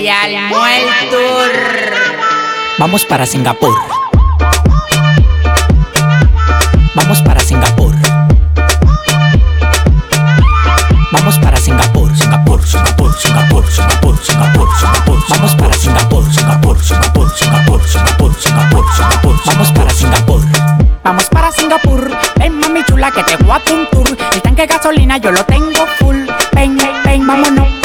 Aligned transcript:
especial 0.00 1.10
Tour. 1.10 1.52
Vamos 2.78 3.04
para 3.04 3.26
Singapur. 3.26 3.76
Vamos 6.94 7.22
para 7.22 7.40
Singapur. 7.40 7.94
Vamos 11.12 11.38
para 11.38 11.56
Singapur, 11.56 12.16
Singapur, 12.16 12.62
Singapur, 12.66 13.12
Singapur, 13.14 13.66
Singapur, 13.68 14.18
Singapur, 14.22 14.68
Singapur. 14.78 15.18
Vamos 15.28 15.54
para 15.56 15.74
Singapur, 15.74 16.24
Singapur, 16.32 16.80
Singapur, 16.80 17.30
Singapur, 17.36 17.82
Singapur, 17.84 18.34
Singapur, 18.40 18.84
Singapur. 18.94 19.36
Vamos 19.44 19.72
para 19.72 19.90
Singapur. 19.90 20.40
Vamos 21.04 21.24
para 21.26 21.52
Singapur. 21.52 22.10
Ven 22.36 22.58
mami 22.58 22.84
chula 22.84 23.10
que 23.10 23.22
te 23.24 23.36
voy 23.36 23.50
a 23.50 23.72
un 23.72 23.86
tour. 23.90 24.16
El 24.32 24.42
tanque 24.42 24.62
de 24.62 24.68
gasolina 24.68 25.18
yo 25.18 25.30
lo 25.30 25.44
tengo 25.44 25.86
full. 25.98 26.26
Ven, 26.52 26.78
ven, 27.04 27.26
vámonos. 27.26 27.79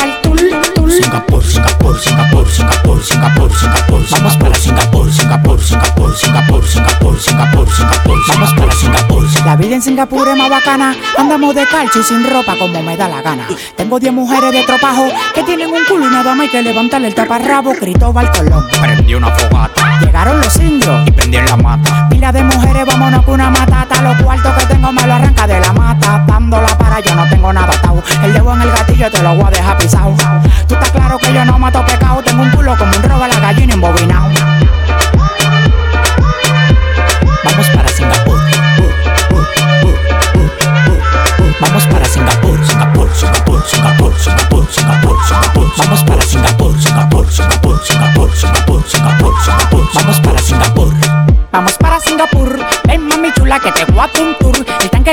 Singapur, 0.96 1.44
Singapur, 1.44 2.00
Singapur, 2.00 2.48
Singapur, 2.48 3.04
Singapur, 3.04 3.52
Singapur. 3.54 4.02
Vamos 4.12 4.38
para 4.38 4.56
Singapur, 4.56 5.12
Singapur, 5.12 5.60
Singapur, 5.62 6.16
Singapur, 6.16 6.66
Singapur, 6.66 7.20
Singapur, 7.20 7.68
Singapur. 7.68 8.18
Vamos 8.30 8.54
para 8.54 8.72
Singapur. 8.72 9.26
La 9.46 9.56
vida 9.58 9.76
en 9.76 9.82
Singapur 9.82 10.28
es 10.28 10.38
más 10.38 10.50
bacana. 10.50 10.96
Andamos 11.18 11.54
de 11.54 11.66
calcio 11.68 12.00
y 12.02 12.04
sin 12.04 12.24
ropa 12.30 12.56
como 12.58 12.82
me 12.82 12.96
da 12.96 13.10
la 13.10 13.22
gana. 13.22 13.46
Tengo 13.76 14.00
10 14.00 14.14
mujeres 14.14 14.52
de 14.54 14.64
tropajo 14.64 15.06
que 15.34 15.44
tienen 15.44 15.70
un 15.70 15.84
culo 15.86 16.08
y 16.08 16.12
nada 16.12 16.34
más 16.34 16.46
hay 16.46 16.50
que 16.50 16.62
levantarle 16.62 17.10
el 17.10 17.16
taparrabo. 17.16 17.74
Cristóbal 17.74 18.32
Colón. 18.32 18.66
Prendí 18.82 19.16
una 19.16 19.30
fogata 19.32 20.00
Llegaron 20.00 20.40
los 20.40 20.56
indios. 20.58 21.08
y 21.08 21.12
prendí 21.12 21.38
en 21.38 21.46
la 21.46 21.58
mata. 21.58 22.08
Pila 22.10 22.32
de 22.32 22.44
mujeres, 22.44 22.86
vámonos 22.86 23.24
con 23.26 23.36
una 23.36 23.50
matata. 23.50 24.02
Los 24.02 24.22
cuartos 24.22 24.54
que 24.54 24.66
tengo 24.68 24.92
me 24.94 25.06
lo 25.06 25.14
arranca 25.14 25.46
de 25.46 25.60
la 25.60 25.74
mata. 25.74 26.24
Dándola 26.26 26.78
para 26.78 27.00
yo 27.02 27.14
no 27.16 27.28
tengo 27.30 27.52
nada 27.54 27.74
atado. 27.74 28.02
El 28.24 28.34
dedo 28.34 28.54
en 28.54 28.62
el 28.62 28.72
gatillo 28.72 29.12
te 29.12 29.22
lo 29.22 29.36
voy 29.36 29.46
a 29.46 29.50
dejar 29.52 29.78
pisado. 29.78 29.95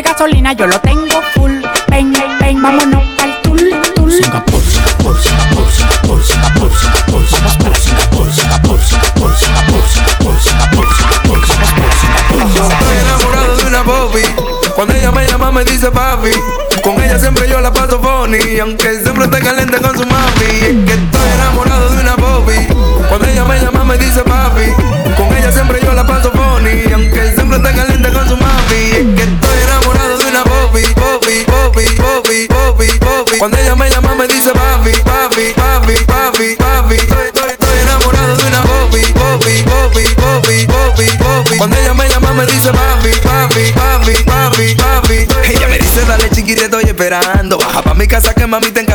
De 0.03 0.11
gasolina 0.11 0.53
yo 0.53 0.67
lo 0.67 0.79
tengo 0.81 1.23
full. 1.35 1.53
Ven, 1.89 2.13
ven, 2.41 2.63
vámonos 2.63 3.03
al 3.23 3.43
tour, 3.43 3.59
tour. 3.95 4.11
Singapur, 4.11 4.63
Singapur, 4.63 5.17
Singapur, 5.21 5.69
Singapur, 5.73 6.23
Singapur, 6.25 7.27
Singapur. 7.27 7.27
Singapur, 7.29 7.77
Singapur, 7.77 8.33
Singapur, 8.33 9.33
Singapur, 9.39 9.83
Singapur, 10.43 10.87
Singapur, 10.97 11.47
Singapur. 11.47 12.73
Estoy 12.73 12.97
enamorado 13.05 13.57
de 13.57 13.67
una 13.67 13.83
Bobby. 13.83 14.23
Cuando 14.75 14.95
ella 14.95 15.13
me 15.13 15.27
llama 15.27 15.53
me 15.53 15.65
dice 15.65 15.91
papi. 15.91 16.31
Con 16.83 17.01
ella 17.03 17.19
siempre 17.19 17.49
yo 17.49 17.61
la 17.61 17.73
paso 17.73 18.01
funny. 18.01 18.59
Aunque 18.59 19.01
siempre 19.01 19.25
esté 19.25 19.41
caliente 19.41 19.79
con 19.79 19.97
su 19.97 20.07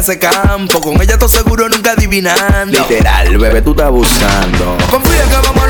ese 0.07 0.19
campo. 0.19 0.79
Con 0.79 1.01
ella 1.01 1.18
todo 1.18 1.28
seguro 1.28 1.68
nunca 1.68 1.91
adivinando. 1.91 2.79
Literal, 2.79 3.38
bebé, 3.38 3.62
tú 3.62 3.72
estás 3.72 3.88
abusando. 3.88 4.78
Confía 4.90 5.23
que 5.23 5.35
vamos 5.35 5.63
a 5.63 5.66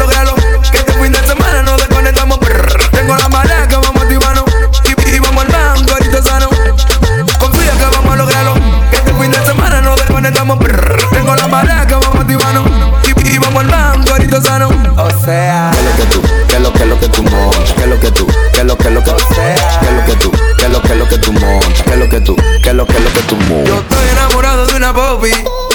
una 24.89 24.91
Bobby. 24.91 25.31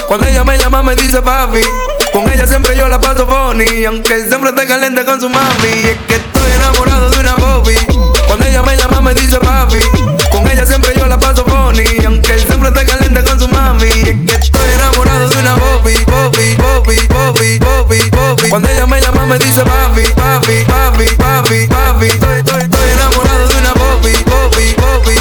Cuando 0.07 0.27
ella 0.27 0.45
me 0.45 0.57
llama 0.59 0.83
me 0.83 0.95
dice 0.95 1.21
papi. 1.21 1.61
Con 2.13 2.31
ella 2.31 2.47
siempre 2.47 2.77
yo 2.77 2.89
la 2.89 3.01
paso 3.01 3.27
funny. 3.27 3.85
Aunque 3.85 4.27
siempre 4.27 4.51
esté 4.51 4.67
caliente 4.67 5.05
con 5.05 5.21
su 5.21 5.29
mami. 5.29 5.69
Es 5.85 5.99
que 6.07 6.17
estoy 6.17 6.53
enamorado 6.53 7.11
de 7.11 7.21
una 7.21 7.35
Bobby. 7.37 7.75
Cuando 8.27 8.47
ella 8.47 8.63
me 8.63 8.77
llama 8.77 9.01
me 9.01 9.15
dice 9.15 9.39
papi. 9.39 9.81
Con 10.31 10.51
ella 10.51 10.65
siempre 10.65 10.95
yo 10.97 11.07
la 11.07 11.19
paso 11.19 11.45
funny. 11.45 11.85
Aunque 12.07 12.39
siempre 12.39 12.69
esté 12.71 12.85
caliente 12.85 13.23
con 13.25 13.39
su 13.39 13.49
mami. 13.49 13.89
Es 13.89 14.03
que 14.03 14.35
estoy 14.41 14.71
enamorado 14.75 15.29
de 15.29 15.39
una 15.39 15.55
Bobby. 15.57 15.95
Bobby, 16.07 16.57
Bobby, 16.57 16.97
Bobby, 17.09 17.59
Bobby, 17.59 18.11
Bobby. 18.11 18.49
Cuando 18.49 18.69
ella 18.69 18.87
me 18.87 19.01
llama 19.01 19.27
me 19.27 19.39
dice 19.39 19.63
papi, 19.63 20.03
papi, 20.15 20.65
papi, 20.65 21.05
papi, 21.17 21.67
papi. 21.67 22.07
Estoy, 22.07 22.39
estoy, 22.39 22.63
estoy 22.63 22.91
enamorado 22.95 23.49
de 23.49 23.57
una 23.57 23.73
Bobby. 23.75 24.13
Bobby, 24.27 24.75
Bobby, 24.79 25.17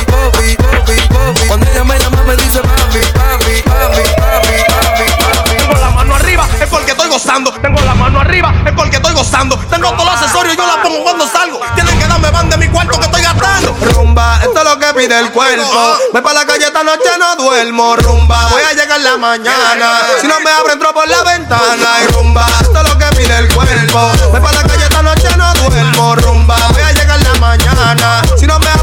gozando. 7.12 7.52
Tengo 7.52 7.80
la 7.82 7.94
mano 7.94 8.22
arriba, 8.22 8.54
es 8.66 8.72
porque 8.72 8.96
estoy 8.96 9.14
gozando. 9.14 9.58
Tengo 9.70 9.92
todos 9.92 10.06
los 10.06 10.14
accesorios, 10.16 10.56
yo 10.56 10.66
la 10.66 10.82
pongo 10.82 11.04
cuando 11.04 11.28
salgo. 11.28 11.60
Tienen 11.76 12.00
que 12.00 12.08
darme 12.08 12.32
van 12.32 12.50
de 12.50 12.58
mi 12.58 12.68
cuarto 12.70 12.98
que 12.98 13.06
estoy 13.06 13.22
gastando. 13.22 13.76
Rumba, 13.94 14.40
esto 14.42 14.58
es 14.60 14.64
lo 14.64 14.80
que 14.80 14.94
pide 14.94 15.20
el 15.20 15.32
cuerpo. 15.32 15.98
Voy 16.14 16.22
para 16.22 16.40
la 16.40 16.46
calle 16.46 16.66
esta 16.66 16.84
noche, 16.84 17.10
no 17.20 17.36
duermo. 17.36 17.98
Rumba, 17.98 18.48
voy 18.50 18.64
a 18.64 18.74
llegar 18.74 19.02
la 19.02 19.18
mañana. 19.18 20.00
Si 20.22 20.28
no 20.28 20.40
me 20.40 20.52
abro, 20.52 20.72
entro 20.72 20.94
por 20.94 21.08
la 21.08 21.22
ventana. 21.24 21.90
Y 22.02 22.08
rumba, 22.14 22.46
esto 22.62 22.82
es 22.82 22.90
lo 22.90 22.98
que 22.98 23.06
pide 23.18 23.38
el 23.40 23.54
cuerpo. 23.54 24.12
Voy 24.32 24.40
para 24.40 24.62
la 24.62 24.64
calle 24.64 24.84
esta 24.84 25.02
noche, 25.02 25.28
no 25.36 25.54
duermo. 25.56 26.16
Rumba, 26.16 26.56
voy 26.70 26.82
a 26.82 26.92
llegar 26.94 27.22
la 27.22 27.34
mañana. 27.42 28.22
Si 28.38 28.48
no 28.48 28.58
me 28.60 28.70
abro, 28.70 28.81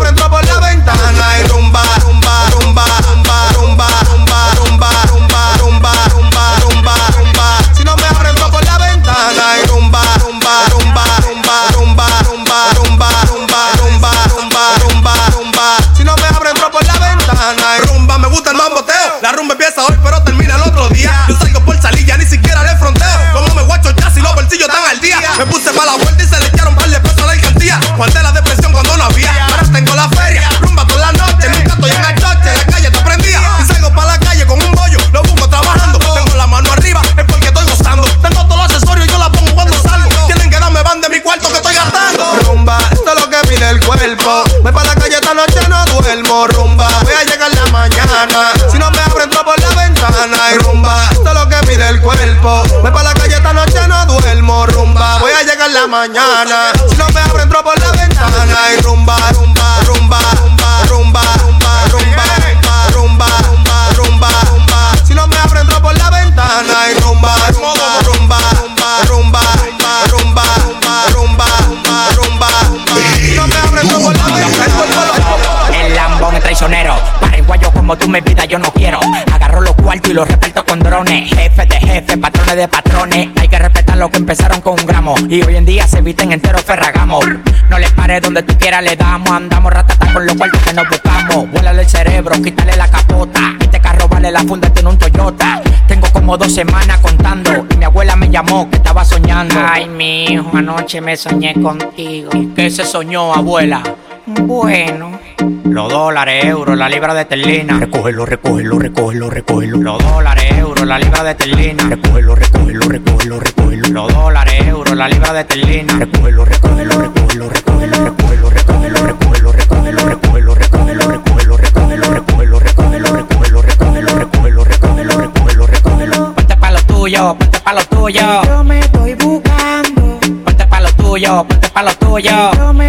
que 84.10 84.19
empezaron 84.19 84.60
con 84.60 84.78
un 84.78 84.87
gramo 84.87 85.15
y 85.28 85.43
hoy 85.43 85.57
en 85.57 85.65
día 85.65 85.87
se 85.87 86.01
visten 86.01 86.33
enteros 86.33 86.63
ferragamo. 86.63 87.21
No 87.69 87.78
les 87.78 87.91
pares 87.93 88.22
donde 88.22 88.43
tú 88.43 88.57
quieras, 88.59 88.83
le 88.83 88.97
damos, 88.97 89.31
andamos 89.31 89.72
ratata 89.72 90.13
con 90.13 90.27
los 90.27 90.34
cuartos 90.34 90.63
que 90.63 90.72
nos 90.72 90.89
buscamos. 90.89 91.51
Vuélale 91.51 91.83
el 91.83 91.89
cerebro, 91.89 92.41
quítale 92.43 92.77
la 92.77 92.89
capota. 92.89 93.55
Este 93.60 93.81
carro 93.81 94.09
vale 94.09 94.31
la 94.31 94.41
funda, 94.41 94.71
tiene 94.71 94.89
un 94.91 94.99
Toyota. 94.99 95.63
Tengo 95.87 96.09
como 96.13 96.37
dos 96.37 96.53
semanas 96.53 96.99
contando 97.01 97.66
y 97.71 97.77
mi 97.77 97.84
abuela 97.84 98.16
me 98.16 98.28
llamó 98.28 98.69
que 98.71 98.77
estaba 98.77 99.05
soñando. 99.05 99.55
Ay, 99.59 99.89
mi 99.89 100.25
hijo, 100.25 100.51
anoche 100.57 101.01
me 101.01 101.16
soñé 101.16 101.55
contigo. 101.55 102.31
Qué 102.55 102.71
se 102.71 102.84
soñó, 102.84 103.34
abuela? 103.34 103.83
Bueno. 104.28 105.19
Los 105.65 105.89
dólares, 105.91 106.45
euros, 106.45 106.77
la 106.77 106.89
libra 106.89 107.15
de 107.15 107.25
terlina. 107.25 107.78
Recógelo, 107.78 108.27
recógelo, 108.27 108.78
recógelo, 108.78 109.30
recógelo. 109.30 109.78
Los 109.78 110.03
dólares, 110.04 110.53
euros, 110.59 110.86
la 110.86 110.98
libra 110.98 111.22
de 111.22 111.34
terlina. 111.34 111.84
Recógelo, 111.89 112.34
recógelo, 112.34 112.89
recógelo, 112.89 113.41
recógelo. 113.41 113.89
Los 113.89 114.13
dólares, 114.13 114.66
euros, 114.66 114.95
la 114.95 115.09
libra 115.09 115.33
de 115.33 115.45
terlina. 115.45 115.98
Recógelo, 115.98 116.45
recógelo, 116.45 116.98
recógelo, 116.98 117.48
recógelo, 117.48 118.01
recógelo, 118.01 118.51
recógelo, 118.51 119.03
recógelo, 119.03 119.53
recógelo, 119.53 120.54
recógelo, 120.54 120.54
recógelo, 120.54 121.07
recógelo, 121.07 122.09
recógelo, 122.09 122.09
recógelo, 122.10 122.59
recógelo, 122.60 123.13
recógelo, 123.13 123.63
recógelo, 123.63 124.13
recógelo, 124.13 124.65
recógelo, 124.65 125.16
recógelo, 125.16 125.66
recógelo. 125.66 126.34
Ponte 126.34 126.57
pa' 126.57 126.71
lo 126.71 126.83
tuyo, 126.83 127.34
ponte 127.39 127.60
pa' 127.60 127.72
lo 127.72 127.84
tuyo. 127.84 128.42
Yo 128.45 128.65
me 128.65 128.81
estoy 128.81 129.15
buscando. 129.15 130.19
Ponte 130.45 130.66
pa' 130.66 130.81
lo 130.81 130.92
tuyo, 130.92 131.45
ponte 131.45 131.69
pa' 131.71 131.83
lo 131.83 131.95
tuyo. 131.95 132.53
Yo 132.53 132.74
me 132.74 132.89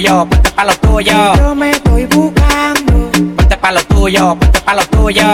tuyo, 0.00 0.26
ponte 0.26 0.50
pa' 0.50 0.64
lo 0.64 0.74
tuyo. 0.76 1.34
Yo 1.36 1.54
me 1.54 1.70
estoy 1.70 2.06
buscando. 2.06 3.10
Ponte 3.36 3.56
pa' 3.56 3.72
lo 3.72 3.80
tuyo, 3.84 4.36
ponte 4.36 4.60
pa' 4.60 4.74
lo 4.74 4.82
tuyo. 4.86 5.24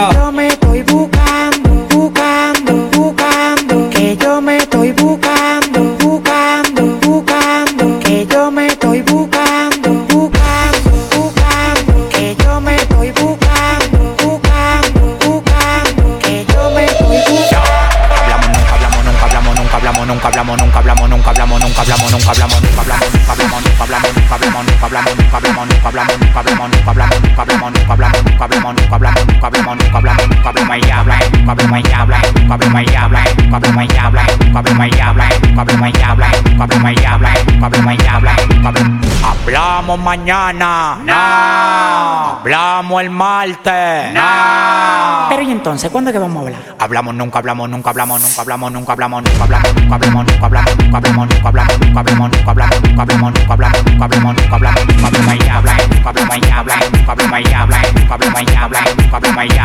hablamos, 29.67 29.83
nunca 29.83 29.97
hablamos, 29.97 30.29
nunca 30.29 30.49
hablamos 30.49 30.77
y 30.77 30.91
habla, 30.91 31.19
nunca 31.33 31.51
hablamos 31.51 31.79
y 31.79 31.93
habla, 31.93 32.21
nunca 32.35 32.53
hablamos 32.53 32.83
y 32.83 32.95
habla, 32.95 33.23
nunca 33.37 33.57
hablamos 33.57 33.83
y 33.83 33.97
habla, 33.97 34.23
nunca 34.39 34.57
hablamos 34.59 34.87
y 34.87 34.99
habla, 35.01 35.29
nunca 35.43 35.61
hablamos 35.61 35.91
y 35.97 36.03
habla, 36.03 36.29
nunca 36.47 36.63
hablamos 36.63 36.93
y 36.93 37.05
habla, 37.05 37.33
nunca 37.47 37.65
hablamos 37.67 37.93
y 37.93 38.07
habla, 38.07 38.35
nunca 38.47 39.27
hablamos 39.27 39.99
mañana, 39.99 40.97
no, 41.03 42.39
hablamos 42.39 43.01
el 43.01 43.09
martes, 43.09 44.13
no. 44.13 45.27
Pero 45.29 45.41
y 45.41 45.51
entonces, 45.51 45.89
¿cuándo 45.91 46.09
es 46.09 46.13
que 46.13 46.19
vamos 46.19 46.37
a 46.37 46.47
hablar? 46.47 46.75
Hablamos, 46.79 47.15
nunca 47.15 47.39
hablamos, 47.39 47.69
nunca 47.69 47.89
hablamos, 47.89 48.21
nunca 48.21 48.41
hablamos, 48.41 48.71
nunca 48.71 48.93
hablamos, 48.93 49.23
nunca 49.23 49.43
hablamos, 49.43 49.73
nunca 49.75 49.95
hablamos, 49.95 50.25
nunca 50.27 50.45
hablamos, 50.45 50.77
nunca 50.77 50.97
hablamos, 50.97 51.27
nunca 51.27 51.47
hablamos, 51.47 51.79
nunca 51.79 51.99
hablamos, 51.99 52.29
nunca 52.29 52.51
hablamos, 52.51 52.81
nunca 52.81 53.01
hablamos, 53.01 53.31
nunca 53.33 53.53
hablamos, 53.53 53.83
nunca 53.83 54.03
hablamos, 54.03 54.35
nunca 54.37 54.55
hablamos, 54.55 54.85
nunca 54.87 55.07
hablamos 55.07 55.35
y 55.35 55.49
habla, 55.49 55.77
nunca 55.89 56.09
hablamos 56.09 56.37
y 56.37 56.51
habla, 56.51 56.75
nunca 56.91 57.11
hablamos 57.11 57.39
y 57.39 57.53
habla, 57.53 57.81
nunca 57.93 58.13
hablamos 58.13 58.41
y 58.41 58.45
habla, 58.47 58.47
nunca 58.47 58.47
hablamos 58.47 58.47
y 58.47 58.55
habla, 58.55 58.81
nunca 58.97 59.17
hablamos 59.17 59.45
y 59.45 59.56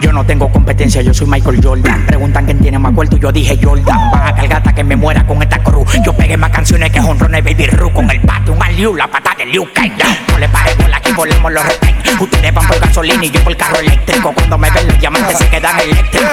yo 0.00 0.12
no 0.12 0.24
tengo 0.24 0.50
competencia, 0.50 1.02
yo 1.02 1.14
soy 1.14 1.26
Michael 1.26 1.60
Jordan. 1.62 2.06
Preguntan 2.06 2.44
quién 2.44 2.58
tiene 2.58 2.78
más 2.78 2.92
cuarto, 2.92 3.16
yo 3.16 3.30
dije 3.30 3.58
Jordan. 3.62 4.10
Van 4.10 4.26
a 4.26 4.34
cargar 4.34 4.58
hasta 4.58 4.74
que 4.74 4.84
me 4.84 4.96
muera 4.96 5.26
con 5.26 5.40
esta 5.42 5.58
cruz. 5.62 5.92
Yo 6.04 6.12
pegué 6.12 6.36
más 6.36 6.50
canciones 6.50 6.90
que 6.90 7.00
Honrones 7.00 7.44
Baby 7.44 7.66
Roo 7.66 7.92
con 7.92 8.10
el 8.10 8.20
pato, 8.20 8.52
un 8.52 8.62
aliu, 8.62 8.94
la 8.94 9.08
pata 9.08 9.34
de 9.38 9.46
Liu 9.46 9.66
Kang. 9.72 9.92
No 10.28 10.38
le 10.38 10.48
pare 10.48 10.74
por 10.74 10.92
aquí, 10.92 11.12
volemos 11.12 11.52
los 11.52 11.64
retén. 11.64 11.96
Ustedes 12.18 12.54
van 12.54 12.66
por 12.66 12.80
gasolina 12.80 13.24
y 13.24 13.30
yo 13.30 13.42
por 13.44 13.56
carro 13.56 13.78
eléctrico. 13.78 14.32
Cuando 14.32 14.58
me 14.58 14.70
ven 14.70 14.86
los 14.88 14.98
diamantes 14.98 15.38
se 15.38 15.48
quedan 15.48 15.78
eléctricos. 15.80 16.30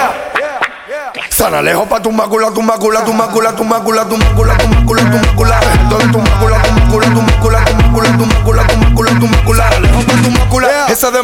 San 1.30 1.64
lejos 1.64 1.88
pa' 1.88 2.02
tu 2.02 2.12
mácula, 2.12 2.52
tu 2.52 2.62
mácula, 2.62 3.04
tu 3.04 3.12
mácula, 3.14 3.56
tu 3.56 3.64
mácula, 3.64 4.04
tu 4.06 4.16
mácula, 4.16 4.58
tu 4.58 4.68
mácula, 4.68 5.08
tu 5.08 5.16
mácula. 5.16 5.60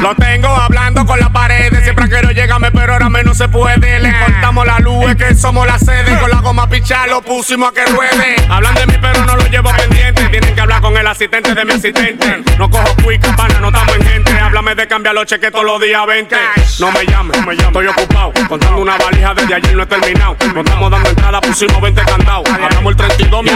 Lo 0.00 0.14
tengo 0.14 0.48
hablando 0.48 1.04
con 1.04 1.18
las 1.18 1.30
paredes, 1.30 1.82
siempre 1.82 2.08
quiero 2.08 2.30
llegarme, 2.30 2.70
pero 2.70 2.92
ahora 2.92 3.08
menos 3.08 3.36
se 3.36 3.48
puede. 3.48 3.98
Le 3.98 4.16
cortamos 4.18 4.66
la 4.66 4.78
luz, 4.78 5.14
que 5.16 5.34
somos 5.34 5.66
la 5.66 5.78
sede. 5.78 6.16
Con 6.20 6.30
la 6.30 6.40
goma 6.40 6.68
pichar 6.68 7.08
lo 7.08 7.22
pusimos 7.22 7.70
a 7.70 7.72
que 7.72 7.84
ruede. 7.86 8.36
Hablan 8.48 8.74
de 8.74 8.86
mí, 8.86 8.94
pero 9.00 9.24
no 9.24 9.36
lo 9.36 9.46
llevo 9.46 9.70
pendiente. 9.72 10.28
Tienen 10.28 10.54
que 10.54 10.60
hablar 10.60 10.80
con 10.80 10.96
el 10.96 11.06
asistente 11.06 11.54
de 11.54 11.64
mi 11.64 11.72
asistente. 11.72 12.44
No 12.58 12.70
cojo 12.70 12.94
cuica, 13.02 13.34
pana, 13.34 13.58
no 13.60 13.68
estamos 13.68 13.96
en 13.96 14.06
gente. 14.06 14.38
Háblame 14.38 14.74
de 14.76 14.86
cambiar 14.86 15.14
los 15.14 15.26
cheques 15.26 15.50
todos 15.50 15.64
los 15.64 15.80
días 15.80 16.06
20. 16.06 16.36
No 16.78 16.92
me 16.92 17.04
llames, 17.04 17.36
estoy 17.58 17.86
ocupado. 17.88 18.32
Contando 18.48 18.80
una 18.80 18.96
valija 18.96 19.34
desde 19.34 19.54
ayer 19.54 19.74
no 19.74 19.82
he 19.82 19.86
terminado. 19.86 20.36
No 20.54 20.60
estamos 20.60 20.90
dando 20.90 21.08
entrada, 21.08 21.40
pusimos 21.40 21.80
20 21.80 22.02
candados. 22.02 22.48
Hablamos 22.48 22.92
el 22.92 22.96
32 22.96 23.42
minutos 23.42 23.55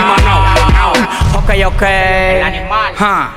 ok, 1.34 1.50
ok. 1.66 1.82
El 1.82 2.42
animal. 2.42 2.94
Ah, 2.98 3.30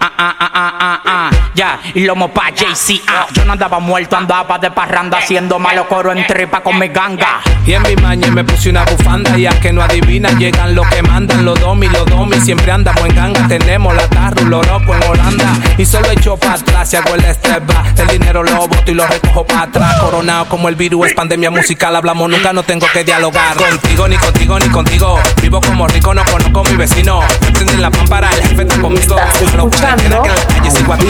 ah, 0.00 0.10
ah, 0.18 0.34
ah, 0.38 1.00
ah, 1.04 1.30
Ya, 1.54 1.78
y 1.94 2.04
lomo 2.04 2.28
pa' 2.28 2.50
JC. 2.50 3.02
Yo 3.32 3.44
no 3.44 3.52
andaba 3.52 3.78
muerto, 3.78 4.16
andaba 4.16 4.58
de 4.58 4.70
parranda 4.70 5.18
haciendo 5.18 5.58
malo 5.58 5.86
coro 5.88 6.12
en 6.12 6.26
tripa 6.26 6.60
con 6.60 6.78
mi 6.78 6.88
ganga. 6.88 7.40
Y 7.66 7.72
en 7.72 7.82
mi 7.82 7.94
maña 7.96 8.28
me 8.30 8.44
puse 8.44 8.70
una 8.70 8.84
bufanda 8.84 9.36
y 9.38 9.46
a 9.46 9.50
que 9.60 9.72
no 9.72 9.82
adivina 9.82 10.30
llegan 10.30 10.74
los 10.74 10.86
que 10.88 11.02
mandan 11.02 11.44
los 11.44 11.58
domi, 11.60 11.88
los 11.88 12.06
domi. 12.06 12.40
Siempre 12.40 12.72
andamos 12.72 13.04
en 13.04 13.14
ganga, 13.14 13.46
tenemos 13.48 13.94
la 13.94 14.08
tarru, 14.08 14.46
lo 14.46 14.62
loco 14.62 14.94
en 14.94 15.02
Holanda. 15.10 15.52
Y 15.76 15.84
solo 15.84 16.10
echo 16.10 16.36
pa' 16.36 16.54
atrás 16.54 16.90
si 16.90 16.96
hago 16.96 17.14
el 17.14 17.24
estreba. 17.24 17.84
El 17.96 18.06
dinero 18.08 18.42
lo 18.42 18.66
boto 18.66 18.90
y 18.90 18.94
lo 18.94 19.06
recojo 19.06 19.46
pa' 19.46 19.62
atrás. 19.62 20.00
Coronado 20.00 20.46
como 20.48 20.68
el 20.68 20.76
virus, 20.76 21.12
pandemia 21.14 21.50
musical, 21.50 21.94
hablamos 21.94 22.30
nunca, 22.30 22.52
no 22.52 22.62
tengo 22.62 22.86
que 22.92 23.04
dialogar. 23.04 23.56
Contigo, 23.56 24.08
ni 24.08 24.16
contigo, 24.16 24.58
ni 24.58 24.68
contigo. 24.68 25.20
Vivo 25.40 25.60
como 25.60 25.86
rico, 25.92 26.14
no 26.14 26.24
conozco 26.24 26.60
a 26.60 26.70
mi 26.70 26.76
vecino. 26.76 27.20
Tendré 27.56 27.78
la 27.78 27.90
pámpara, 27.90 28.30
el 28.30 28.48
jefe 28.48 28.62
está 28.62 28.80
conmigo. 28.80 29.16
Lo 29.52 29.70
que 29.70 30.28
la 30.28 30.46
calle 30.46 30.70
sigo 30.70 30.92
a 30.92 30.96
no, 30.96 31.04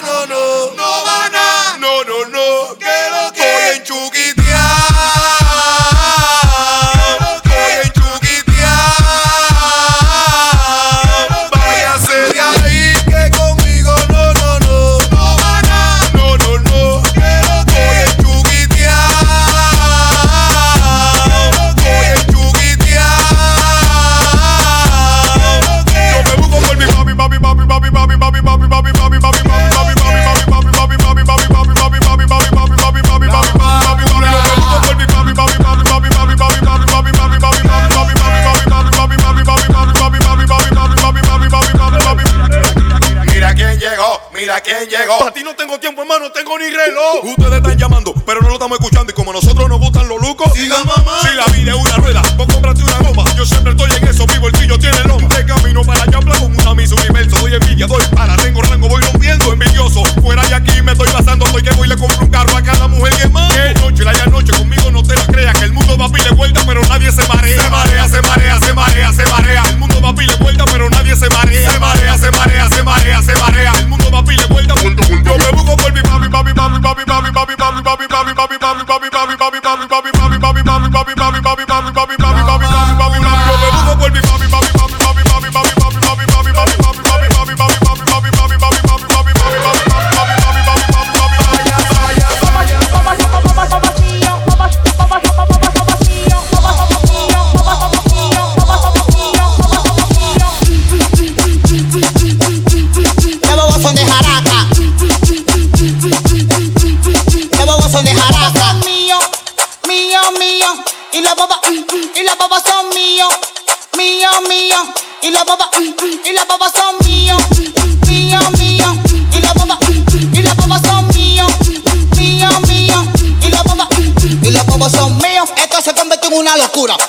no, 0.00 0.26
no. 0.26 0.82
A, 0.84 1.78
no, 1.78 2.04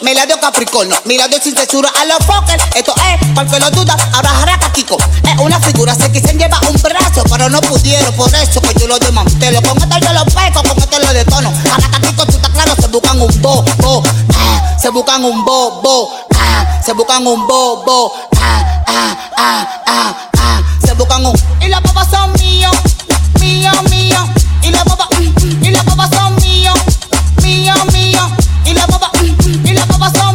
Me 0.02 0.14
la 0.14 0.26
dio 0.26 0.38
Capricornio, 0.40 0.96
mira 1.06 1.26
dio 1.30 1.42
sin 1.42 1.56
censura 1.56 1.90
a 2.00 2.04
los 2.04 2.18
fuckers. 2.26 2.64
Esto 2.76 2.94
es, 2.96 3.28
para 3.34 3.50
que 3.50 3.60
lo 3.60 3.72
duda, 3.72 3.96
ahora 4.14 4.30
jaraca 4.30 4.72
Kiko. 4.74 4.98
Es 5.24 5.40
una 5.40 5.58
figura, 5.62 5.96
se 5.96 6.12
quisen 6.12 6.38
llevar 6.38 6.60
un 6.70 6.80
brazo, 6.82 7.24
pero 7.32 7.50
no 7.50 7.62
pudieron. 7.62 8.14
Por 8.16 8.30
eso 8.36 8.62
que 8.62 8.74
yo 8.78 8.88
lo 8.88 9.00
desmantelo. 9.00 9.62
Con 9.62 9.78
esto 9.78 9.98
yo 10.00 10.14
lo 10.14 10.26
peco, 10.26 10.64
con 10.68 10.78
esto 10.78 11.00
lo 11.00 11.14
detono. 11.14 11.52
Jaraca 11.64 12.02
Kiko, 12.02 12.26
tú 12.26 12.32
estás 12.34 12.52
claro, 12.52 12.76
se 12.76 12.88
buscan 12.88 13.22
un 13.22 13.42
bobo. 13.42 14.04
Ah, 14.36 14.78
se 14.80 14.90
buscan 14.90 15.24
un 15.24 15.46
bobo. 15.46 16.14
Ah, 16.36 16.82
se 16.86 16.92
buscan 16.94 17.26
un 17.26 17.48
bobo. 17.48 18.14
Ah, 18.42 18.84
ah, 18.86 19.18
ah, 19.38 19.82
ah, 19.88 20.16
ah. 20.40 20.62
Se 20.86 20.94
buscan 20.94 21.26
un. 21.26 21.34
Y 21.62 21.70
las 21.70 21.82
babas 21.82 22.10
son 22.12 22.34
míos, 22.34 22.76
mío, 23.40 23.72
mío. 23.90 24.30
Y 24.62 24.72
las 24.72 24.84
babas, 24.84 25.03
no 30.00 30.33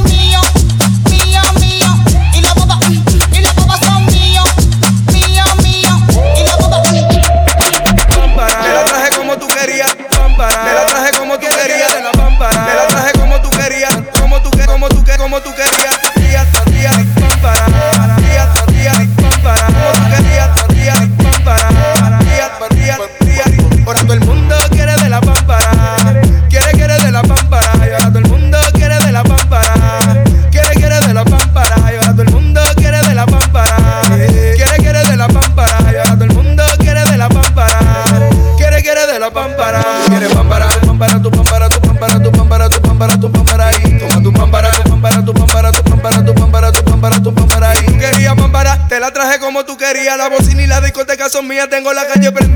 son 51.38 51.46
mías, 51.46 51.68
tengo 51.68 51.92
la 51.92 52.04
calle. 52.06 52.47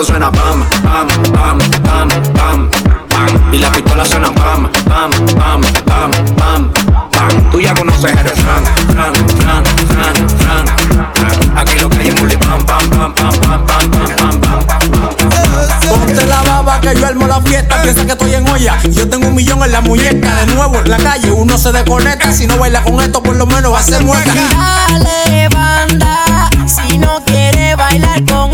Autos 0.00 0.06
suena 0.06 0.32
pam, 0.32 0.64
pam, 0.82 1.06
pam, 1.30 1.58
pam, 1.82 2.08
pam, 2.32 2.70
pam. 3.10 3.52
Y 3.52 3.58
las 3.58 3.70
pistolas 3.70 4.08
suenan 4.08 4.32
pam, 4.32 4.66
pam, 4.88 5.10
pam, 5.36 5.60
pam, 5.84 6.10
pam, 6.36 6.72
pam. 7.10 7.50
Tú 7.52 7.60
ya 7.60 7.74
conoces 7.74 8.10
el 8.10 8.18
refrán, 8.18 8.64
fran, 8.94 9.14
fran, 9.36 9.64
fran, 9.88 10.28
fran. 10.38 11.58
Aquí 11.58 11.78
lo 11.80 11.90
que 11.90 11.98
hay 11.98 12.08
es 12.08 12.14
pam, 12.14 12.64
pam, 12.64 12.88
pam, 12.88 13.14
pam, 13.14 13.40
pam, 13.40 13.66
pam, 13.66 13.90
pam, 13.90 14.40
pam, 14.40 14.66
pam. 14.66 14.90
Ponte 15.90 16.24
la 16.24 16.42
baba 16.44 16.80
que 16.80 16.98
yo 16.98 17.06
armo 17.06 17.26
la 17.26 17.42
fiesta. 17.42 17.82
Piensa 17.82 18.06
que 18.06 18.12
estoy 18.12 18.34
en 18.36 18.48
olla. 18.48 18.78
Yo 18.84 19.06
tengo 19.06 19.28
un 19.28 19.34
millón 19.34 19.62
en 19.64 19.72
la 19.72 19.82
muñeca. 19.82 20.34
De 20.46 20.54
nuevo 20.54 20.78
en 20.78 20.90
la 20.90 20.96
calle 20.96 21.30
uno 21.30 21.58
se 21.58 21.72
desconecta. 21.72 22.32
Si 22.32 22.46
no 22.46 22.56
baila 22.56 22.82
con 22.84 22.98
esto, 23.02 23.22
por 23.22 23.36
lo 23.36 23.44
menos 23.44 23.74
va 23.74 23.80
a 23.80 23.82
ser 23.82 24.02
mueca. 24.02 24.32
Dale, 24.32 25.48
banda, 25.50 26.48
si 26.66 26.96
no 26.96 27.22
quiere 27.26 27.76
bailar 27.76 28.24
con 28.24 28.49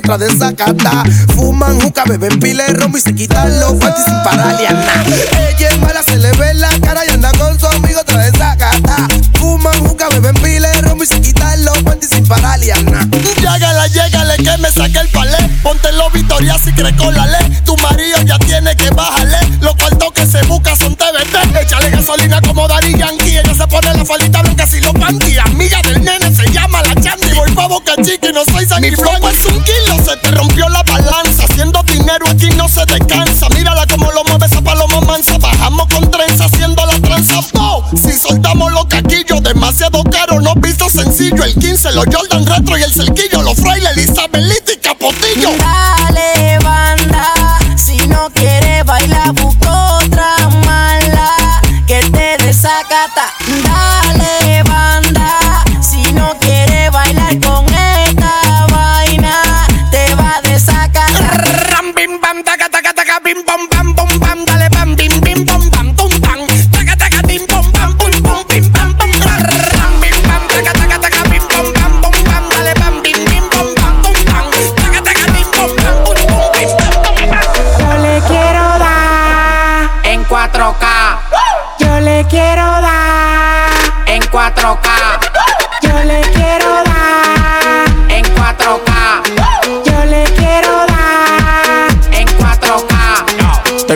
otra 0.00 0.18
de 0.18 0.30
sacata. 0.36 1.04
Fuman 1.34 1.80
juca, 1.80 2.04
beben 2.06 2.40
pile 2.40 2.66
romo 2.68 2.96
y 2.96 3.00
se 3.00 3.14
quitan 3.14 3.60
los 3.60 3.74
panties 3.74 4.06
sin 4.06 4.22
pararle 4.22 4.66
a 4.66 4.72
nada. 4.72 5.04
Ella 5.48 5.68
es 5.68 5.78
mala, 5.78 6.02
se 6.02 6.16
le 6.16 6.32
ve 6.32 6.54
la 6.54 6.70
cara 6.80 7.02
y 7.06 7.10
anda 7.10 7.30
con 7.32 7.58
su 7.60 7.66
amigo 7.66 8.00
otra 8.00 8.24
de 8.24 8.30
sacata. 8.36 9.08
Fuman 9.38 9.78
juca, 9.86 10.08
beben 10.08 10.34
pile 10.36 10.72
romo 10.82 11.02
y 11.02 11.06
se 11.06 11.20
quitan 11.20 11.64
los 11.64 11.82
panties 11.82 12.10
sin 12.10 12.26
pararle 12.26 12.72
a 12.72 12.82
nada. 12.82 13.06
Llégale, 13.36 13.90
llégale 13.90 14.36
que 14.38 14.58
me 14.58 14.70
saque 14.70 14.98
el 14.98 15.08
palé. 15.08 15.36
Ponte 15.62 15.92
los 15.92 16.12
Victoria 16.12 16.56
si 16.58 16.72
crees 16.72 16.96
con 16.96 17.14
la 17.14 17.26
ley. 17.26 17.60
Tu 17.64 17.76
marido 17.76 18.22
ya 18.22 18.38
tiene 18.38 18.74
que 18.76 18.90
bajarle. 18.90 19.38
Los 19.60 19.74
cuartos 19.76 20.12
que 20.14 20.26
se 20.26 20.42
busca 20.46 20.74
son 20.76 20.96
TBT. 20.96 21.56
Échale 21.60 21.90
gasolina 21.90 22.40
como 22.40 22.66
Daddy 22.66 22.96
Yankee. 22.96 23.38
Ella 23.38 23.54
se 23.54 23.66
pone 23.66 23.92
la 23.94 24.04
faldita 24.04 24.40
blanca 24.42 24.66
si 24.66 24.80
los 24.80 24.92
panty. 24.94 25.36
Amiga 25.38 25.80
del 25.82 26.02
nene 26.02 26.34
se 26.34 26.50
llama 26.50 26.80
la 26.82 26.94
Chandy. 26.94 27.19
Pa' 27.54 27.66
Boca 27.66 27.94
Chica 28.02 28.28
y 28.28 28.32
no 28.32 28.44
soy 28.44 28.66
San 28.66 28.82
Mi 28.82 28.90
flow 28.90 29.28
es 29.28 29.44
un 29.46 29.62
kilo, 29.62 30.04
se 30.04 30.16
te 30.16 30.30
rompió 30.30 30.68
la 30.68 30.82
balanza. 30.82 31.44
Haciendo 31.44 31.82
dinero 31.82 32.26
aquí 32.28 32.50
no 32.56 32.68
se 32.68 32.84
descansa. 32.86 33.48
Mírala 33.50 33.86
como 33.86 34.10
lo 34.12 34.24
mueve 34.24 34.46
esa 34.46 34.62
paloma 34.62 35.00
mansa. 35.00 35.38
Bajamos 35.38 35.86
con 35.92 36.10
trenza 36.10 36.44
haciendo 36.44 36.84
la 36.86 36.98
tranza. 37.00 37.40
Oh, 37.54 37.84
si 37.94 38.12
soy 38.12 38.30
soldamos 38.30 38.72
los 38.72 38.86
caquillos. 38.86 39.42
Demasiado 39.42 40.02
caro, 40.04 40.40
no 40.40 40.54
visto 40.56 40.88
sencillo. 40.88 41.44
El 41.44 41.54
15, 41.54 41.92
los 41.92 42.06
Jordan 42.12 42.46
Retro 42.46 42.78
y 42.78 42.82
el 42.82 42.92
cerquillo. 42.92 43.42
Los 43.42 43.56
frailes, 43.56 43.96
Elizabeth 43.96 44.70
y 44.72 44.76
Capotillo. 44.78 45.50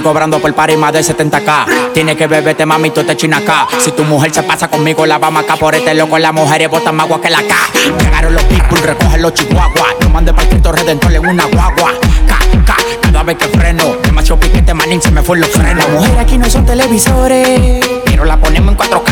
Cobrando 0.05 0.39
por 0.39 0.55
par 0.55 0.71
y 0.71 0.77
más 0.77 0.93
de 0.93 1.01
70k. 1.01 1.93
Tiene 1.95 2.15
que 2.15 2.27
beberte, 2.27 2.67
mami, 2.67 2.91
tú 2.91 3.03
te 3.03 3.17
china 3.17 3.39
acá. 3.39 3.67
Si 3.81 3.91
tu 3.91 4.05
mujer 4.05 4.33
se 4.33 4.43
pasa 4.43 4.69
conmigo, 4.69 5.07
la 5.07 5.19
vamos 5.19 5.43
acá 5.43 5.57
por 5.57 5.75
este 5.75 5.95
loco. 5.95 6.19
Las 6.19 6.33
mujeres 6.33 6.69
botan 6.69 6.95
más 6.95 7.07
agua 7.07 7.21
que 7.21 7.31
la 7.31 7.39
K. 7.39 7.55
Llegaron 7.99 8.35
los 8.35 8.45
people, 8.45 8.81
recogen 8.83 9.23
los 9.23 9.33
chihuahuas. 9.33 9.95
No 10.01 10.11
mande 10.11 10.33
para 10.35 10.49
Cristo 10.49 10.71
Redentor 10.71 11.13
en 11.13 11.27
una 11.27 11.47
guagua. 11.47 11.93
K, 12.29 12.39
K, 12.67 12.77
cada 13.01 13.23
vez 13.23 13.37
que 13.39 13.49
freno. 13.49 13.97
Demasiado 14.05 14.41
piquete, 14.41 14.75
manín, 14.75 15.01
se 15.01 15.11
me 15.11 15.23
fue 15.23 15.39
los 15.39 15.49
frenos. 15.49 15.77
Las 15.77 15.89
mujeres 15.89 16.19
aquí 16.19 16.39
no 16.39 16.51
son 16.51 16.67
televisores, 16.67 17.87
pero 18.05 18.27
la 18.27 18.37
ponemos 18.37 18.73
en 18.73 18.79
4K. 18.79 19.11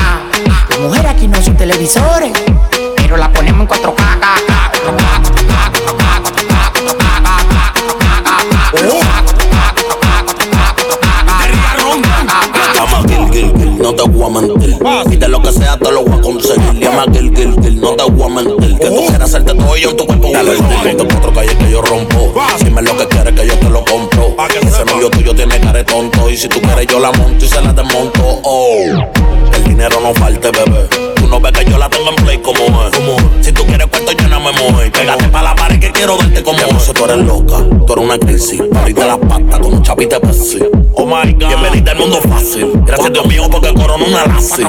Las 0.69 0.79
mujeres 0.79 1.11
aquí 1.11 1.27
no 1.27 1.43
son 1.43 1.57
televisores, 1.57 2.33
pero 2.97 3.17
la 3.17 3.33
ponemos 3.33 3.63
en 3.63 3.69
4K. 3.69 4.22
No 13.93 14.05
te 14.05 14.11
voy 14.11 14.25
a 14.25 14.41
mentir. 14.41 14.79
Y 15.11 15.17
de 15.17 15.29
lo 15.29 15.43
que 15.43 15.53
sea 15.53 15.77
te 15.77 15.91
lo 15.93 16.05
voy 16.05 16.19
a 16.19 16.23
conseguir. 16.23 16.81
Llama 16.81 17.05
Gil 17.13 17.35
Gil 17.35 17.57
Gil, 17.63 17.81
no 17.81 17.95
te 17.95 18.11
voy 18.11 18.23
a 18.23 18.29
mentir. 18.29 18.79
Que 18.79 18.89
tú 18.89 19.07
quieres 19.07 19.21
hacerte 19.21 19.55
todo 19.55 19.77
y 19.77 19.83
yo 19.83 19.91
en 19.91 19.97
tu 19.97 20.07
cuerpo. 20.07 20.31
Dale, 20.33 20.53
te 20.95 21.05
cuatro 21.05 21.33
calles 21.33 21.55
que 21.57 21.71
yo 21.71 21.83
rompo. 21.83 22.33
Dime 22.65 22.83
lo 22.83 22.97
que 22.97 23.07
quieres 23.09 23.35
que 23.35 23.47
yo 23.47 23.59
te 23.59 23.69
lo 23.69 23.85
compro. 23.85 24.37
Ese 24.63 24.85
novio 24.85 25.11
tuyo 25.11 25.35
tiene 25.35 25.61
cara 25.61 25.85
tonto. 25.85 26.31
Y 26.31 26.37
si 26.37 26.49
tú 26.49 26.61
quieres 26.61 26.87
yo 26.87 27.01
la 27.01 27.13
monto 27.13 27.45
y 27.45 27.49
se 27.49 27.61
la 27.61 27.73
desmonto. 27.73 28.41
Oh, 28.45 28.85
el 29.55 29.65
dinero 29.65 30.01
no 30.01 30.15
falte, 30.15 30.51
bebé. 30.51 30.89
Tú 31.17 31.27
no 31.29 31.41
ves 31.41 31.53
que 31.53 31.71
yo 31.71 31.79
la 31.79 31.89
tengo 31.89 32.11
en 32.11 32.17
play 32.17 32.39
como 32.39 32.65
es. 32.87 32.99
Me 34.43 34.53
moje. 34.53 34.91
Pégate 34.91 35.29
pa' 35.29 35.43
la 35.43 35.55
pared 35.55 35.79
que 35.79 35.91
quiero 35.93 36.19
verte 36.19 36.43
como 36.43 36.59
es. 36.59 36.93
Tú 36.93 37.05
eres 37.05 37.19
loca, 37.19 37.59
tú 37.87 37.93
eres 37.93 38.05
una 38.05 38.19
crisis. 38.19 38.61
Pariste 38.73 39.05
las 39.05 39.19
patas 39.19 39.61
con 39.61 39.75
un 39.75 39.83
chapite 39.83 40.19
Pepsi. 40.21 40.59
Oh 40.95 41.07
my 41.07 41.33
God, 41.33 41.49
bienvenida 41.49 41.93
al 41.93 41.99
mundo 41.99 42.21
fácil. 42.21 42.73
Gracias 42.85 43.13
Dios 43.13 43.27
mío 43.27 43.49
porque 43.51 43.73
coronó 43.75 44.05
una 44.05 44.27
lazi. 44.27 44.65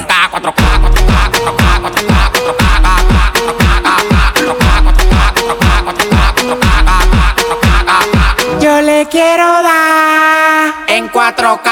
Yo 8.60 8.80
le 8.80 9.06
quiero 9.10 9.44
dar 9.62 10.74
En 10.88 11.10
4K, 11.10 11.70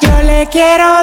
Yo 0.00 0.22
le 0.22 0.48
quiero 0.50 0.84
dar 0.84 1.01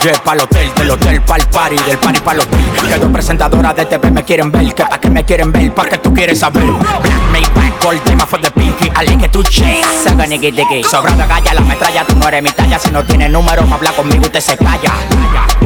jet 0.00 0.18
pa'l 0.22 0.40
hotel, 0.40 0.72
del 0.74 0.90
hotel 0.90 1.20
pa'l 1.22 1.42
party, 1.48 1.76
del 1.76 1.98
party 1.98 2.20
pa'l 2.20 2.40
hotel. 2.40 2.60
Que 2.88 2.98
dos 2.98 3.10
presentadoras 3.10 3.76
de 3.76 3.84
TV 3.86 4.10
me 4.10 4.24
quieren 4.24 4.50
ver, 4.50 4.74
que 4.74 4.84
pa' 4.84 4.98
que 4.98 5.10
me 5.10 5.24
quieren 5.24 5.52
ver, 5.52 5.72
pa' 5.74 5.84
que 5.84 5.98
tú 5.98 6.12
quieres 6.14 6.38
saber. 6.38 6.64
Black 6.64 7.30
Maybach, 7.32 7.82
gold, 7.82 8.02
tema 8.04 8.26
for 8.26 8.40
the 8.40 8.50
pinky, 8.50 8.90
ali 8.94 9.16
que 9.16 9.28
tú 9.28 9.42
chase, 9.42 9.82
saca 10.02 10.26
nigga 10.26 10.50
de 10.50 10.84
Sobrando 10.84 11.26
galla, 11.28 11.54
la 11.54 11.60
metralla, 11.60 12.04
tú 12.04 12.16
no 12.16 12.28
eres 12.28 12.42
mi 12.42 12.50
talla, 12.50 12.78
si 12.78 12.90
no 12.90 13.04
tiene 13.04 13.28
número, 13.28 13.66
me 13.66 13.74
habla 13.74 13.92
conmigo, 13.92 14.22
usted 14.22 14.40
se 14.40 14.56
calla. 14.56 14.92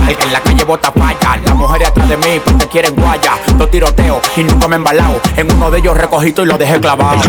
El 0.08 0.16
que 0.16 0.24
en 0.24 0.32
la 0.32 0.40
calle 0.40 0.64
bota 0.64 0.92
falla, 0.92 1.40
las 1.44 1.54
mujeres 1.54 1.88
atrás 1.88 2.08
de 2.08 2.16
mí, 2.16 2.40
porque 2.44 2.66
quieren 2.66 2.94
guaya. 2.94 3.38
Dos 3.56 3.70
tiroteos 3.70 4.18
y 4.36 4.42
nunca 4.42 4.68
me 4.68 4.76
he 4.76 4.78
embalado, 4.78 5.20
en 5.36 5.52
uno 5.52 5.70
de 5.70 5.78
ellos 5.78 5.96
recogito 5.96 6.42
y 6.42 6.46
lo 6.46 6.58
dejé 6.58 6.80
clavado. 6.80 7.22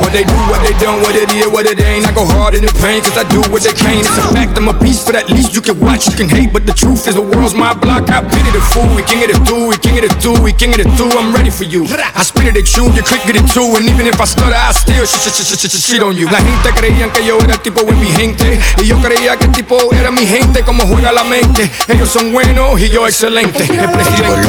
What 0.00 0.12
they 0.12 0.24
do, 0.24 0.38
what 0.48 0.62
they 0.62 0.72
don't, 0.78 1.02
what 1.02 1.16
it 1.16 1.32
is, 1.34 1.48
what 1.48 1.66
it 1.66 1.80
ain't. 1.80 2.06
I 2.06 2.12
go 2.12 2.24
hard 2.24 2.54
in 2.54 2.64
the 2.64 2.72
pain, 2.80 3.02
cause 3.02 3.18
I 3.18 3.24
do 3.28 3.42
what 3.50 3.62
they 3.62 3.72
can. 3.72 4.00
It's 4.00 4.16
a 4.16 4.22
fact, 4.32 4.56
I'm 4.56 4.68
a 4.68 4.74
beast, 4.78 5.04
but 5.06 5.16
at 5.16 5.28
least 5.28 5.54
you 5.54 5.60
can 5.60 5.78
watch, 5.80 6.06
you 6.06 6.16
can 6.16 6.28
hate. 6.28 6.52
But 6.52 6.64
the 6.64 6.72
truth 6.72 7.08
is, 7.08 7.16
the 7.16 7.22
world's 7.22 7.54
my 7.54 7.74
block. 7.74 8.08
I 8.08 8.22
pity 8.22 8.50
the 8.52 8.62
fool, 8.72 8.88
we 8.94 9.02
king 9.02 9.24
of 9.24 9.34
the 9.34 9.38
do, 9.44 9.68
we 9.68 9.76
king 9.76 9.98
of 9.98 10.08
the 10.08 10.12
do, 10.22 10.32
we 10.40 10.52
king 10.52 10.72
of 10.72 10.80
the 10.80 10.88
do. 10.96 11.10
I'm 11.18 11.34
ready 11.34 11.50
for 11.50 11.64
you. 11.64 11.84
I 11.90 12.22
spit 12.22 12.46
it 12.46 12.56
at 12.56 12.68
you, 12.76 12.88
you 12.92 13.02
click 13.02 13.26
get 13.26 13.36
it 13.36 13.48
too. 13.50 13.66
And 13.76 13.84
even 13.88 14.06
if 14.06 14.20
I 14.20 14.24
stutter, 14.24 14.54
I 14.54 14.72
still 14.72 15.04
sh 15.04 15.16
sh 15.18 15.32
sh 15.32 15.58
sh 15.58 15.66
sh 15.66 15.80
shit 15.82 16.02
on 16.02 16.16
you. 16.16 16.28
La 16.30 16.38
gente 16.38 16.70
creían 16.74 17.10
que 17.10 17.24
yo 17.24 17.38
era 17.38 17.54
el 17.54 17.60
tipo 17.60 17.80
en 17.80 17.98
mi 17.98 18.06
gente. 18.06 18.60
Y 18.78 18.86
yo 18.86 19.00
creía 19.00 19.36
que 19.36 19.46
el 19.46 19.52
tipo 19.52 19.76
era 19.92 20.10
mi 20.10 20.26
gente, 20.26 20.62
como 20.62 20.86
juega 20.86 21.12
la 21.12 21.24
mente. 21.24 21.70
Ellos 21.88 22.08
son 22.08 22.32
buenos 22.32 22.80
y 22.80 22.88
yo 22.88 23.06
excelente. 23.06 23.64
El 23.64 23.90
presidente. 23.90 24.48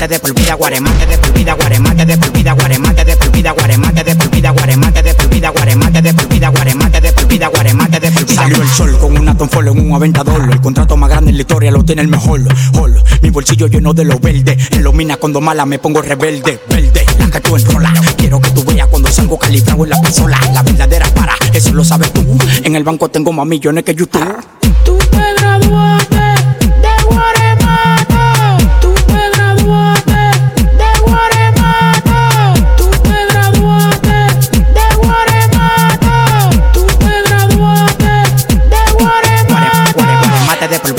guaremate 0.00 0.14
de 0.14 0.18
por 0.20 0.34
vida, 0.34 0.54
guaremate 0.54 1.06
de 1.06 1.18
por 1.18 1.32
vida, 1.34 1.52
guaremate 1.52 2.06
de 2.06 2.16
por 2.16 2.32
vida, 2.32 2.52
guaremate 2.52 3.04
de 3.04 3.16
por 3.16 3.30
vida, 3.30 3.50
guaremate 3.52 4.04
de 4.04 4.14
por 4.14 4.30
vida, 4.30 4.50
guaremate 4.50 5.02
de 5.02 5.14
por 5.14 5.28
vida, 5.28 5.50
guaremate 5.50 6.00
de 6.00 6.14
por 6.14 6.28
vida, 6.28 6.48
guaremate 6.48 7.00
de 7.00 7.12
por 7.12 7.26
vida, 7.26 7.48
guaremate 7.48 8.00
de 8.00 8.10
por 8.10 8.24
vida. 8.24 8.34
Salió 8.34 8.62
el 8.62 8.68
sol 8.68 8.98
con 8.98 9.18
una 9.18 9.36
tonfolo 9.36 9.72
en 9.72 9.80
un 9.80 9.94
aventador. 9.94 10.50
El 10.50 10.60
contrato 10.62 10.96
más 10.96 11.10
grande 11.10 11.30
en 11.30 11.36
la 11.36 11.42
historia 11.42 11.70
lo 11.70 11.84
tiene 11.84 12.00
el 12.00 12.08
mejor. 12.08 12.40
Holo. 12.74 13.02
Mi 13.20 13.28
bolsillo 13.28 13.66
lleno 13.66 13.92
de 13.92 14.04
lo 14.04 14.18
verde. 14.18 14.56
En 14.70 14.82
lo 14.82 14.92
mina 14.94 15.18
cuando 15.18 15.42
mala 15.42 15.66
me 15.66 15.78
pongo 15.78 16.00
rebelde. 16.00 16.60
Verde, 16.66 17.04
la 17.18 17.30
que 17.30 17.40
tú 17.40 17.56
enrola. 17.56 17.92
Quiero 18.16 18.40
que 18.40 18.50
tú 18.52 18.64
veas 18.64 18.86
cuando 18.86 19.10
salgo 19.10 19.38
calibrado 19.38 19.84
en 19.84 19.90
la 19.90 20.00
pistola. 20.00 20.40
La 20.54 20.62
verdadera 20.62 21.06
para, 21.14 21.34
eso 21.52 21.74
lo 21.74 21.84
sabes 21.84 22.10
tú. 22.12 22.24
En 22.64 22.74
el 22.74 22.84
banco 22.84 23.10
tengo 23.10 23.32
más 23.32 23.46
millones 23.46 23.84
que 23.84 23.94
YouTube. 23.94 24.34
Tú 24.82 24.96
te 24.96 25.34
graduaste. 25.40 26.19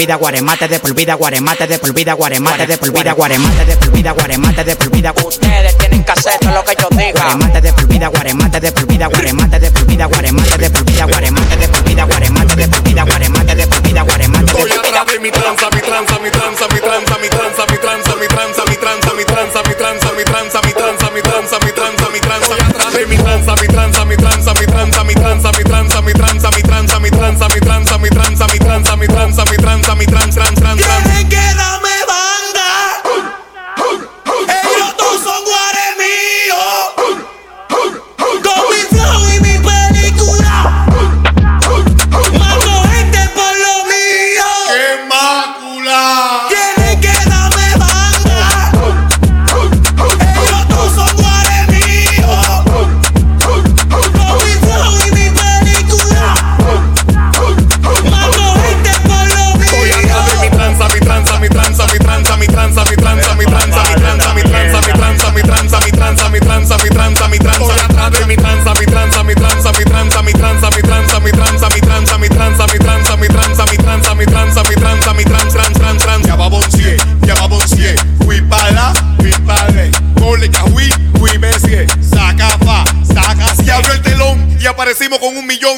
polvida, 0.02 0.16
guaremate 0.16 0.68
de 0.68 0.80
polvida, 0.80 1.14
guaremate 1.14 1.68
de 1.68 1.78
polvida, 1.78 2.14
guaremate 2.14 2.66
de 2.66 2.78
polvida, 2.80 3.14
guaremate 3.14 3.66
de 3.66 3.78
polvida, 3.78 4.12
guaremate 4.14 4.64
de 4.64 4.76
polvida. 4.76 5.14
Ustedes 5.24 5.78
tienen 5.78 6.04
que 6.04 6.12
hacer 6.12 6.40
todo 6.40 6.52
lo 6.52 6.64
que 6.64 6.76
yo 6.76 6.88
diga. 6.90 7.22
Guaremate 7.22 7.62
de 7.62 7.74
polvida, 7.74 8.08
guaremate 8.08 8.60
de 8.60 8.72
polvida, 8.72 9.08
guaremate 9.08 9.60
de 9.60 9.72
polvida, 9.72 10.06
guaremate 10.08 10.58
de 10.58 10.70
polvida, 10.72 11.06
guaremate 11.06 11.56
de 11.56 11.68
polvida, 11.68 12.06
guaremate 12.06 12.56
de 12.56 12.68
polvida, 12.68 13.04
guaremate 13.04 13.56
de 13.56 13.68
polvida, 13.68 14.02
guaremate 14.02 14.46
de 14.46 14.52
polvida. 14.54 15.06
mi 15.22 15.32
tranza, 15.32 15.70
mi 15.70 15.82
tranza, 15.82 16.20
mi 16.20 16.32
tranza. 16.32 16.41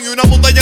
oyun 0.04 0.14
Una 0.14 0.24
moda 0.24 0.53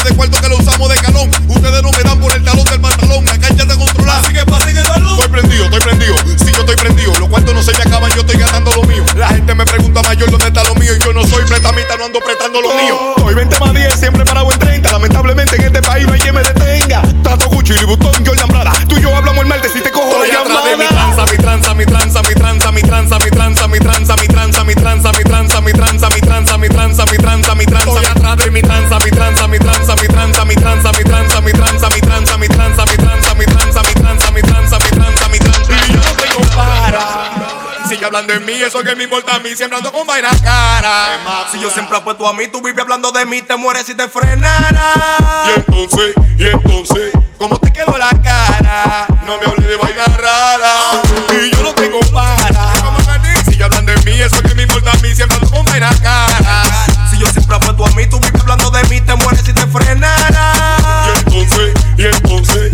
a 39.32 39.40
mí, 39.40 39.56
siempre 39.56 39.78
ando 39.78 39.92
con 39.92 40.06
vaina 40.06 40.30
cara. 40.44 41.48
Si 41.52 41.60
yo 41.60 41.70
siempre 41.70 41.98
apuesto 41.98 42.28
a 42.28 42.34
mí, 42.34 42.48
tú 42.48 42.62
vives 42.62 42.82
hablando 42.82 43.12
de 43.12 43.26
mí, 43.26 43.42
te 43.42 43.56
mueres 43.56 43.86
si 43.86 43.96
te 43.96 44.08
frenara. 44.10 44.94
Y 45.48 45.60
entonces, 45.60 46.16
y 46.38 46.48
entonces, 46.48 47.12
¿cómo 47.38 47.58
te 47.58 47.72
quedó 47.72 47.98
la 47.98 48.10
cara? 48.22 49.08
No 49.26 49.38
me 49.38 49.46
hables 49.46 49.68
de 49.68 49.76
vaina 49.78 50.06
rara. 50.18 51.02
Y 51.32 51.56
yo 51.56 51.64
no 51.64 51.74
tengo 51.74 52.00
para. 52.12 52.74
Sigue 53.46 53.64
hablando 53.64 53.94
de 53.94 54.02
mí, 54.02 54.20
eso 54.20 54.42
que 54.42 54.54
me 54.54 54.64
importa 54.64 54.92
a 54.92 54.98
mí, 55.02 55.16
siempre 55.16 55.38
ando 55.38 55.50
con 55.50 55.66
vaina 55.66 55.90
cara. 56.02 56.64
Si 57.10 57.18
yo 57.18 57.28
siempre 57.28 57.56
apuesto 57.56 57.86
a 57.86 57.90
mí, 57.92 58.08
tú 58.08 58.20
vives 58.20 58.42
hablando 58.42 58.70
de 58.70 58.84
mí, 58.86 59.00
te 59.02 59.16
mueres 59.16 59.44
si 59.46 59.54
te 59.54 59.66
frenara. 59.68 60.54
Y 61.08 61.20
entonces, 61.20 61.74
y 61.98 62.06
entonces, 62.06 62.72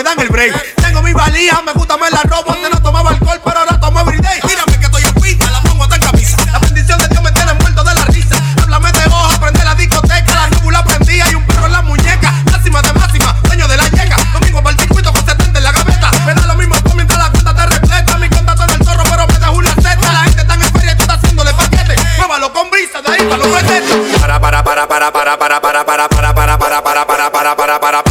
me 0.00 0.04
dan 0.04 0.20
el 0.20 0.28
break. 0.28 0.74
Tengo 0.76 1.02
mi 1.02 1.12
valija, 1.12 1.60
me 1.60 1.72
gusta, 1.72 1.98
me 1.98 2.10
la 2.10 2.22
robo. 2.22 2.52
Antes 2.52 2.70
no 2.70 2.80
tomaba 2.80 3.10
alcohol, 3.10 3.38
pero 3.44 3.58
ahora 3.58 3.78
tomo 3.78 4.00
everyday. 4.00 4.40
Mírame 4.46 4.78
que 4.78 4.86
estoy 4.86 5.02
en 5.02 5.14
pista, 5.14 5.50
la 5.50 5.60
pongo 5.60 5.82
hasta 5.82 5.96
en 5.96 6.02
camisa. 6.02 6.36
La 6.50 6.58
bendición 6.58 6.98
de 7.00 7.08
Dios 7.08 7.22
me 7.22 7.30
tiene 7.32 7.52
muerto 7.52 7.84
de 7.84 7.94
la 7.94 8.04
risa. 8.06 8.36
Háblame 8.62 8.92
de 8.92 9.06
hoja, 9.06 9.40
prende 9.40 9.62
la 9.62 9.74
discoteca. 9.74 10.34
La 10.34 10.46
núbula 10.56 10.82
prendía 10.84 11.30
y 11.30 11.34
un 11.34 11.44
perro 11.44 11.66
en 11.66 11.72
la 11.72 11.82
muñeca. 11.82 12.32
Máxima 12.50 12.80
de 12.80 12.92
máxima, 12.94 13.36
dueño 13.42 13.68
de 13.68 13.76
la 13.76 13.88
yeca. 13.90 14.16
Domingo 14.32 14.62
para 14.62 14.70
el 14.74 14.80
circuito 14.80 15.12
con 15.12 15.26
70 15.26 15.58
en 15.58 15.64
la 15.64 15.72
gaveta. 15.72 16.10
Me 16.24 16.34
da 16.34 16.46
lo 16.46 16.54
mismo 16.54 16.76
tú 16.82 16.94
mientras 16.94 17.18
la 17.18 17.30
cuenta 17.30 17.54
te 17.54 17.66
repleta. 17.66 18.16
Mi 18.16 18.28
contacto 18.30 18.64
en 18.64 18.70
el 18.70 18.82
zorro, 18.82 19.02
pero 19.04 19.26
me 19.26 19.38
dejo 19.38 19.52
una 19.52 19.74
seta. 19.74 20.12
La 20.12 20.22
gente 20.24 20.40
está 20.40 20.54
en 20.54 20.62
feria 20.62 20.92
y 20.92 20.96
tú 20.96 21.02
estás 21.02 21.18
haciéndole 21.18 21.52
paquete. 21.52 21.94
Muévalo 22.16 22.50
con 22.54 22.70
brisa, 22.70 23.02
de 23.02 23.12
ahí 23.12 23.26
para 23.28 23.36
los 23.36 23.48
pretetos. 23.48 24.18
Para, 24.18 24.40
para, 24.40 24.64
para, 24.64 24.88
para, 24.88 25.12
para, 25.12 25.38
para, 25.38 25.60
para, 25.60 25.84
para, 25.84 26.08
para, 26.08 26.34
para, 26.34 26.58
para, 26.58 26.82
para, 26.82 26.82
para, 26.82 27.06
para, 27.06 27.26
para, 27.30 27.56
para, 27.56 27.80
para, 27.80 28.02
para, 28.02 28.09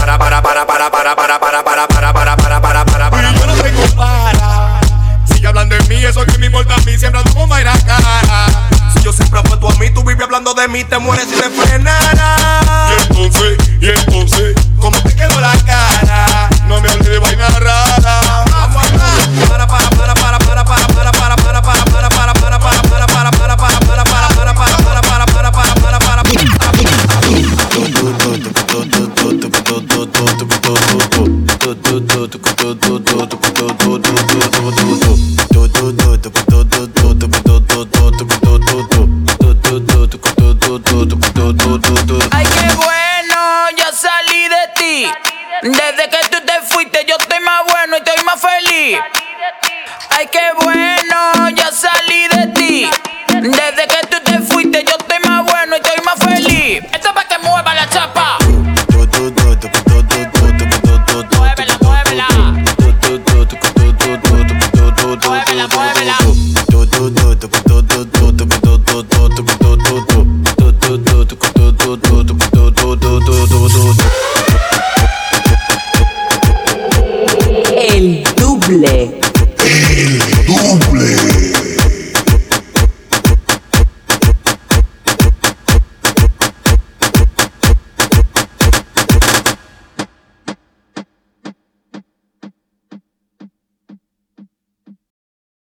mí, 10.70 10.84
te 10.84 11.00
si 11.26 11.36
te 11.36 11.50